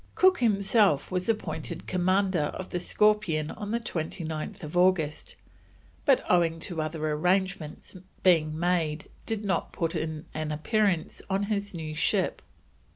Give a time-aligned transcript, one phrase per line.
[0.15, 5.35] Cook himself was appointed Commander of the Scorpion on 29th August,
[6.05, 11.75] but owing to other arrangements being made did not put in an appearance on his
[11.75, 12.41] new ship.